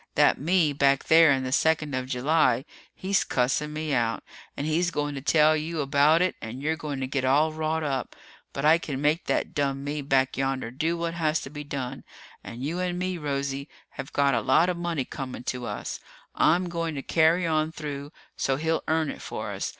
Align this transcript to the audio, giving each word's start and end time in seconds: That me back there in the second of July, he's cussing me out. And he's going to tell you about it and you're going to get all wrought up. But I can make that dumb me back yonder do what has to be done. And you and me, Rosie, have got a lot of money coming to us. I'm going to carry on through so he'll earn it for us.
That 0.15 0.39
me 0.39 0.73
back 0.73 1.03
there 1.03 1.31
in 1.31 1.43
the 1.43 1.51
second 1.51 1.93
of 1.93 2.07
July, 2.07 2.65
he's 2.95 3.23
cussing 3.23 3.71
me 3.71 3.93
out. 3.93 4.23
And 4.57 4.65
he's 4.65 4.89
going 4.89 5.13
to 5.13 5.21
tell 5.21 5.55
you 5.55 5.79
about 5.79 6.23
it 6.23 6.33
and 6.41 6.59
you're 6.59 6.75
going 6.75 6.99
to 7.01 7.05
get 7.07 7.23
all 7.23 7.53
wrought 7.53 7.83
up. 7.83 8.15
But 8.51 8.65
I 8.65 8.79
can 8.79 8.99
make 8.99 9.25
that 9.27 9.53
dumb 9.53 9.83
me 9.83 10.01
back 10.01 10.37
yonder 10.37 10.71
do 10.71 10.97
what 10.97 11.13
has 11.13 11.39
to 11.41 11.51
be 11.51 11.63
done. 11.63 12.03
And 12.43 12.63
you 12.63 12.79
and 12.79 12.97
me, 12.97 13.19
Rosie, 13.19 13.69
have 13.89 14.11
got 14.11 14.33
a 14.33 14.41
lot 14.41 14.69
of 14.69 14.75
money 14.77 15.05
coming 15.05 15.43
to 15.43 15.67
us. 15.67 15.99
I'm 16.33 16.67
going 16.67 16.95
to 16.95 17.03
carry 17.03 17.45
on 17.45 17.71
through 17.71 18.11
so 18.35 18.55
he'll 18.55 18.81
earn 18.87 19.11
it 19.11 19.21
for 19.21 19.51
us. 19.51 19.69